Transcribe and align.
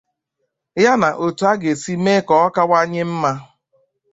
ya 0.83 0.93
na 1.01 1.09
otu 1.25 1.43
a 1.51 1.57
ga 1.59 1.67
esi 1.73 1.93
mee 2.03 2.21
ka 2.27 2.33
ọ 2.45 2.47
kawanye 2.55 3.01
mma. 3.11 3.31